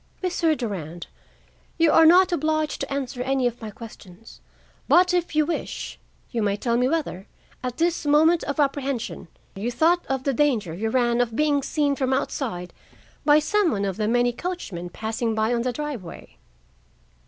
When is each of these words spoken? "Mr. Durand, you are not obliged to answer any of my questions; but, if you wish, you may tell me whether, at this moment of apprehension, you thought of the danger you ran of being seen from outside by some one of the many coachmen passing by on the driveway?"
"Mr. 0.23 0.57
Durand, 0.57 1.05
you 1.77 1.91
are 1.91 2.07
not 2.07 2.31
obliged 2.31 2.81
to 2.81 2.91
answer 2.91 3.21
any 3.21 3.45
of 3.45 3.61
my 3.61 3.69
questions; 3.69 4.41
but, 4.87 5.13
if 5.13 5.35
you 5.35 5.45
wish, 5.45 5.99
you 6.31 6.41
may 6.41 6.57
tell 6.57 6.75
me 6.75 6.87
whether, 6.89 7.27
at 7.61 7.77
this 7.77 8.03
moment 8.07 8.43
of 8.45 8.59
apprehension, 8.59 9.27
you 9.53 9.69
thought 9.69 10.03
of 10.07 10.23
the 10.23 10.33
danger 10.33 10.73
you 10.73 10.89
ran 10.89 11.21
of 11.21 11.35
being 11.35 11.61
seen 11.61 11.95
from 11.95 12.13
outside 12.13 12.73
by 13.25 13.37
some 13.37 13.69
one 13.69 13.85
of 13.85 13.97
the 13.97 14.07
many 14.07 14.33
coachmen 14.33 14.89
passing 14.89 15.35
by 15.35 15.53
on 15.53 15.61
the 15.61 15.71
driveway?" 15.71 16.37